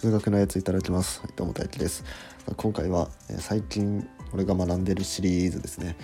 [0.00, 1.22] 数学のやついただきます。
[1.36, 2.04] どうも大輝です。
[2.56, 5.94] 今回は、え最近俺が学んでるシリーズですね。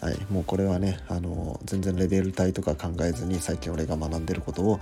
[0.00, 4.80] はい、もうこれはね、あの全然レベル帯とか考えずに最近俺が学んでることを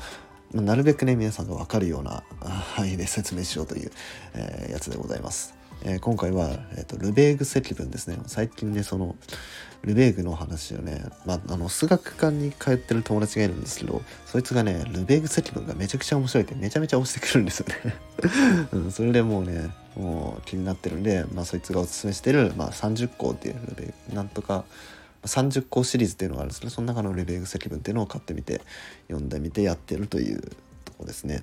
[0.54, 3.92] なるべくね皆さんが分かるような範囲で説明しようという、
[4.32, 5.52] えー、やつでございます。
[5.84, 9.16] えー、今回は、えーと、ルベーグ積分ですね最近ねその
[9.82, 17.96] ルベーグの話をね、まあ、あの数学館に通ってる友達がいるんですけどそいつがねルベーグ積分がめちゃくちゃ面白いってめちゃめちゃ押してくるんですよね、
[18.72, 24.64] うん、それでもうねもう気になってるんで、まあ、そいつがおすすめしてる、まあ、30項っていうルベーグなんとか
[25.24, 28.60] 30項シリーズっていうのがあるんですけどその中のルベーグ積分っていうのを買ってみて
[29.08, 30.40] 読んでみてやってるという
[30.84, 31.42] とこですね。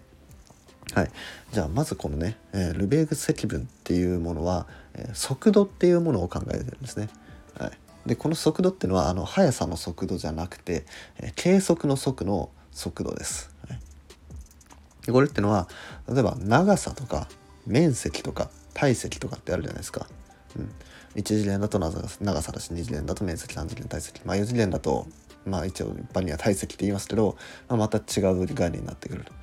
[0.94, 1.12] はい、
[1.52, 7.10] じゃあまずこのね、えー、ルベーグ積分っていうものは、えー、速度っていうものを考えてるんですね。
[7.58, 7.72] はい、
[8.08, 10.86] でこの速度っていうのはあの速さの速度じゃなくて、
[11.20, 13.54] えー、計測の速の速度です。
[13.68, 13.80] はい、
[15.06, 15.68] でこれっていうのは
[16.12, 17.28] 例えば長さとか
[17.68, 20.08] 面積とか体積とかってあるじゃないですか。
[20.58, 20.72] うん、
[21.16, 25.06] 1次元だと長さだし2次元だと面積3次元体積まあ4次元だと
[25.46, 29.39] まあ一応一般には体積って言いますけど、まあ、また違う概念になってくると。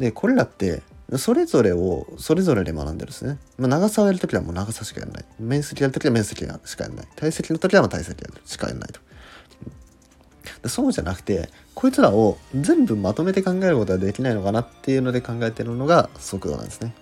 [0.00, 0.82] でこれらって
[1.16, 3.38] それぞれをそれぞれで学んでるんですね。
[3.58, 5.24] まあ、長さをやるときはもう長さしかやらない。
[5.38, 7.08] 面積やるときは面積しかやらない。
[7.16, 9.00] 体積のときは体積しかやらないと。
[10.62, 16.94] でそうじゃなくてこいつらを全部まとめて考えることはできないのかなっていうので考えてるのが速度なんですね。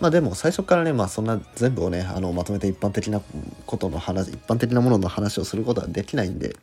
[0.00, 3.20] まあでも最初からね、まあそんな全部をね、あのまとめて一般的な
[3.66, 6.56] ことの話、一般的なものの話をすることはできないんで、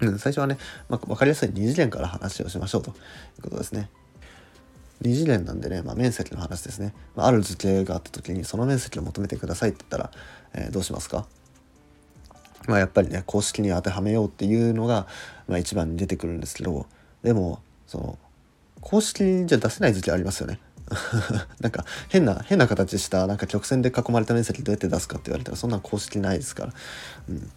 [0.00, 2.92] うん、最初はね、まあ、分かりやすい二次元から話をしましょうとい
[3.40, 3.90] うことですね。
[5.00, 6.94] 二次元なんでね、まあ、面積の話ですね。
[7.14, 10.10] まあ、ある図形があった時にその面積を求めてくださいって言ったら、
[10.54, 11.26] えー、どうしますか？
[12.66, 15.06] まあやっぱりね公式に当てはめようっていうのが、
[15.48, 16.86] まあ、一番に出てくるんですけど
[17.22, 18.18] でもその
[18.80, 20.60] 公式じゃ出せない図形ありますよね。
[21.60, 26.72] なんか変な変な形したなんか曲線で囲まれた面積どうやって出すかって言われたらそんな公式ないですから。
[27.28, 27.50] うん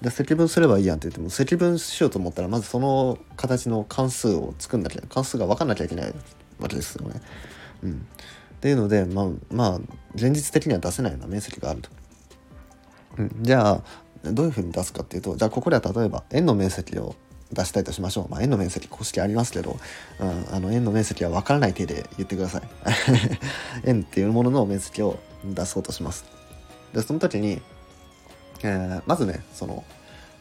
[0.00, 6.14] で積分すればいいやんって言っても積分しようと思ったらまずその形の関数を作んなきゃ関数が分かんなきゃいけない
[6.60, 7.20] わけですよね。
[7.82, 9.80] うん、っていうのでまあまあ
[10.14, 11.90] 現実的には出せないような面積があると。
[13.18, 13.82] うん、じゃあ
[14.24, 17.14] どういうふうに出すかっていうとじゃあここでは例えば円の面積を
[17.52, 18.28] 出したいとしましょう。
[18.28, 19.78] まあ、円の面積公式ありますけど、
[20.20, 22.62] うん、あの円の面積は分からない手で言ってください。
[23.88, 26.24] 円っていうものの面積を出そうとします。
[26.92, 27.62] で、その時に、
[28.62, 29.84] えー、まずね、その、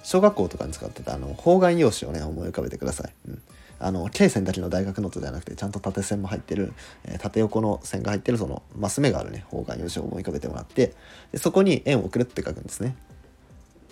[0.04, 3.14] 小学校とかに使ってたあの方眼用紙をね、思い浮かべてください。
[3.30, 3.42] うん
[3.80, 6.74] あの罫線だけの大学ノートではなくてちゃんと縦線も入ってる、
[7.06, 10.94] えー、縦横の線が入ってるそのマス目があるね方眼用紙を思い浮かべてもらって。
[11.32, 12.96] でそこに円をくるって書くんですね。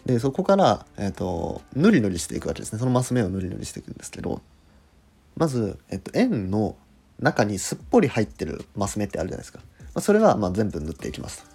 [0.06, 2.80] でそこから、えーと、ぬりぬりしていくわけですね。
[2.80, 4.42] そのマス目をぬりぬりしていくんですけど。
[5.38, 6.78] まず、えーと、円の
[7.20, 11.46] 中にすっぽり入ってるマス目ってあるじゃないですか、まあ、それはまあ全部塗っていきます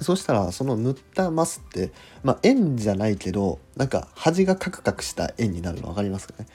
[0.00, 1.90] そうしたらその塗ったマスって、
[2.22, 6.46] まあ、円じゃないけどなんか端がカクカクした円になるの分かりますかね？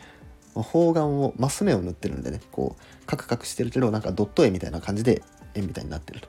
[0.61, 5.23] 方眼をマス目を塗ってるんでねこうカクカクしてるけどなんかドット絵みたいな感じで
[5.55, 6.27] 円みたいになってると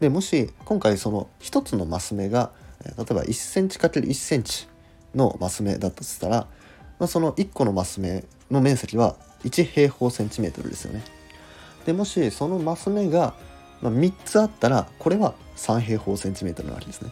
[0.00, 2.52] でもし今回その一つのマス目が
[2.84, 4.68] 例えば 1cm×1 センチ
[5.14, 6.46] のマス目だとしたら、
[6.98, 11.02] まあ、その1個のマス目の面積は1平方センチメートルですよね。
[11.86, 13.34] でもしそのマス目が
[13.82, 17.10] 3つあったらこれは3平方センチメートルなわけですね。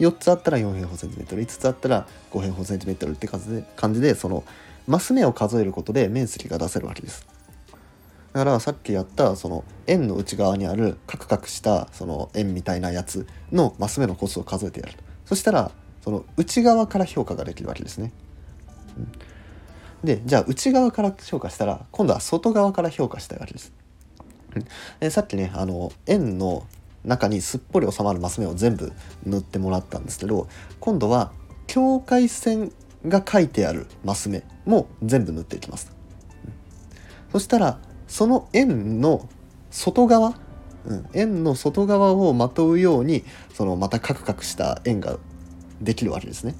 [0.00, 4.44] 4つあったら4平方センチメートル5つあったら5平方センチメートルって感じで感じでその
[4.86, 7.26] マス目を数えることで面積が出せるわけです。
[8.32, 15.70] だからさっきやったその円の内側にあるカクカクしたその円みたいなやつのマス目の個数を数えてやるそしたら
[16.02, 18.12] その内側から評価ができるわけですね。
[20.02, 23.72] でじゃあ内側から評価したら今度は外側から評価したいわけです。
[24.98, 26.66] でさっきねあの円の
[27.04, 28.92] 中にすっぽり収まるマス目を全部
[29.24, 30.48] 塗ってもらったんですけど
[30.80, 31.32] 今度は
[31.66, 32.72] 境界線
[33.06, 35.92] が書いてあるマス目も全部塗っていきます。
[37.32, 39.28] そしたらその円の
[39.70, 40.34] 外側、
[40.86, 45.18] うん、円の外側をまとうようにそのまたカクカクした円が
[45.80, 46.54] できるわけですね。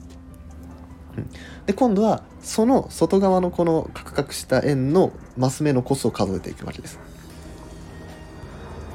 [1.67, 6.99] で今度はその外側のこのカクカクした円のマス目の個数を数えていくわけです。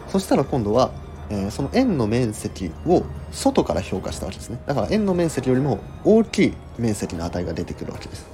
[0.09, 0.91] そしたら今度は、
[1.29, 4.59] えー、その円の面積を外から評価したわけですね。
[4.65, 8.27] だから円の面積よりも大きい面積の値が出てくるわけです。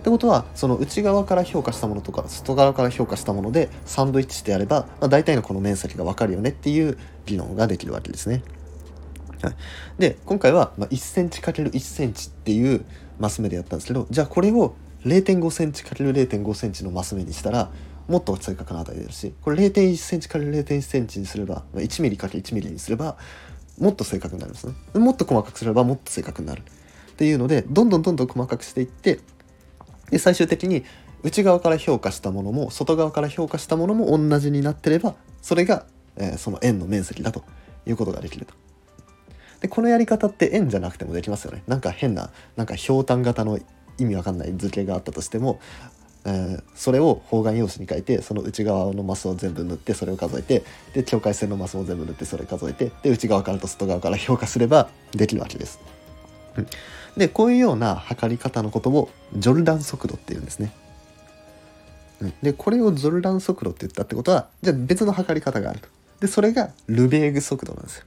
[0.00, 6.96] ってことはその内側から評価したものとか外側から評価したものでサンドイッチしてやれば、まあ、大体のこの面積が分かるよねっていう
[7.26, 8.42] 議論ができるわけですね。
[9.42, 9.54] はい、
[9.98, 12.84] で今回は 1cm×1 センチっていう
[13.18, 14.74] マス目でやったんですけどじゃあこれを
[15.04, 17.70] 0.5cm×0.5 センチのマス目にしたら
[18.10, 23.16] もっと正確な値出るしこれ0.1センチから0.1センチにすれば1ミリかけ1ミリにすれば
[23.78, 29.20] もっと正確になりますねもっと細かくすればもっと正確になるっていうのでどんどんどんどん細かくしていって
[30.10, 30.84] で最終的に
[31.22, 35.86] 内側から評価したものも外側から評価したものも同じになってればそれが、
[36.16, 37.44] えー、その円の面積だと
[37.86, 38.54] いうことができると。
[39.60, 41.62] でこのやり方って円じゃなくてもできますよね。
[41.66, 43.58] なんか変ななんかひょうたん型の
[43.98, 45.60] 意味わかんない図形があったとしても、
[46.24, 55.80] えー、それを方眼用紙に書いてその内側のマスを全部塗ってそれを数えてで境界線のマスを全部塗ってそれを数えてで内側からと外側から評価すればできるわけです。
[56.56, 56.66] うん、
[57.16, 60.72] でこういうような測り方のことをジョルダン速度っていうんですね。
[62.42, 65.88] でこれをジョルダン速度って言ったってことはじゃあ別の測り方があると。
[66.20, 68.04] でそれがルベーグ速度なんですよ。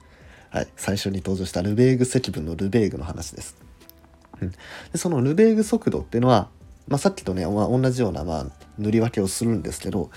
[0.52, 3.56] はい、最初に登場したルベーグ積分のルベーグの話です。
[4.40, 4.58] うん、で
[4.96, 6.48] そのルベーグ速度っていうのは、
[6.88, 8.46] まあ、さっきとね、まあ、同じような、まあ、
[8.78, 10.10] 塗り分けをするんですけど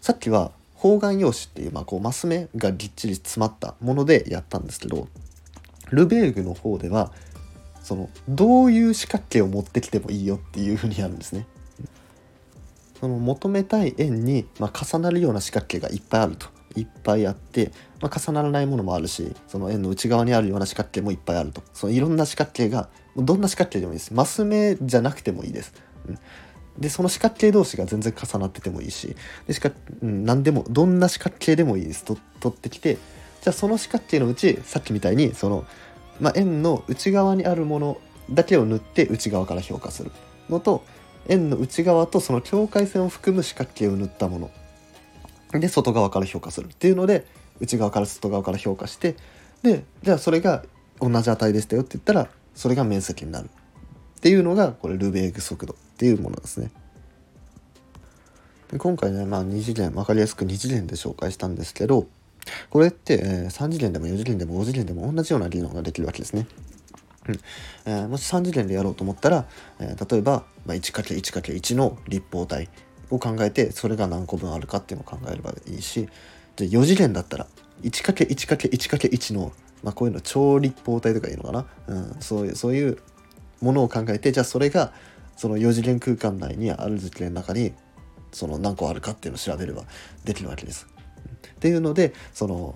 [0.00, 5.08] さっきは方眼用紙っていう、まあ、こうマス目がぎっちり詰まったものでやったんですけど
[5.90, 7.12] ルベーグの方では
[7.82, 11.46] そのどういう四角形を持ってきてもいいよっていうふうにやるんですね。
[13.00, 17.70] その求めたい円に、まあ、重なるような四角形がいっぱいあるといっぱいあって、
[18.00, 25.72] まあ、重ならないものもあるしその円の内側にあるような四角形もいっぱいあるとそのいろんな四角形がどんな四角形でもいいですマス目じゃなくてもいいです。
[26.78, 29.16] でその四角形同士が全然重なっててもいいし
[29.46, 29.70] でしか、
[30.02, 32.04] うん、何でもどんな四角形でもいいです。
[32.04, 32.98] と取ってきて
[33.40, 35.64] じゃあその四角形のうちさっきみたいにその、
[36.20, 38.00] まあ、円の内側にあるもの
[38.30, 40.10] だけを塗って内側から評価する
[40.50, 40.84] のと
[41.28, 44.50] 円の内側とその境界線を含む四角形を塗ったもの。
[45.52, 46.66] で外側から評価する。
[46.66, 47.24] っていうので
[47.60, 49.16] 内側から外側から評価して
[49.62, 50.64] でじゃあそれが
[51.00, 53.50] 同じ値でしたよって言ったらそれが面積になる。
[54.16, 56.70] っていうのがこれルベーグ速度っていうものですね。
[58.70, 62.08] で今回ね、まあ、2次元分かりやすく2次元で紹介したんですけど
[62.68, 66.46] これって、えー、3次元でも4次元でも5次元でも同じような理論ができるわけですね。
[67.28, 67.40] うん
[67.86, 69.46] えー、もし3次元でやろうと思ったら、
[69.80, 72.68] えー、例えば、まあ、1×1×1 の立方体
[73.10, 76.08] を考えてそれが何個分あるかっていうのを考えればいいし
[76.56, 77.46] じゃ4次元だったら
[77.82, 79.52] 1×1×1×1 の、
[79.82, 82.98] まあ、こういうの超立方体とかいうのかな、うん、そういうそういう
[83.60, 84.92] ものを考えてじゃあそれが
[85.36, 87.72] その4次元空間内にある次元の中に
[88.32, 89.84] その何個あるかっていうのを調べれば
[90.24, 90.86] できるわけです。
[91.56, 92.74] っていうのでその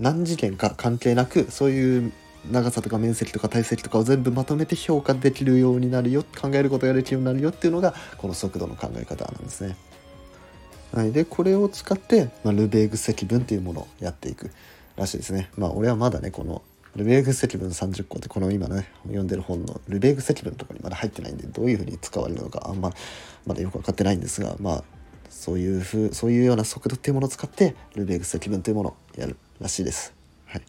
[0.00, 2.12] 何次元か関係なくそういう
[2.50, 9.76] 長さとか面積とか体積とかを全部まとめて評価できるようになるよ考えることができるようになるよっていうのがこの速度の考え方なんですね。
[10.92, 14.50] はい、でこれを使って、まあ、ルベーグ積分っていうものをやっていく
[14.96, 15.50] らしいですね。
[15.56, 16.62] まあ俺はまだねこの
[16.96, 22.92] ルベーグ積分30個ってこの今ね読んでる本のルベーグ積分とかにまだ入ってないんでどういうふうに使われるのかあんま
[23.46, 24.84] まだよく分かってないんですがまあ
[25.30, 30.14] そういうふうそういうような速度っていうものを使ってルベーグ積分というものをやるらしいです。
[30.46, 30.62] はい。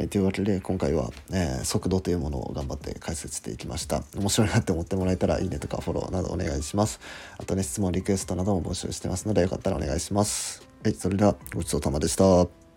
[0.00, 4.02] えー、というわけで今回は、えー、速度というものを頑張って解説していきました。
[4.16, 7.00] 面白いなって思ってもらえたらいいねとかフォローなどお願いします。
[7.38, 10.66] あとね質問リクエストなども募集してますのでよかったらお願いします。
[10.82, 12.67] はいそれではごちそうさまでした。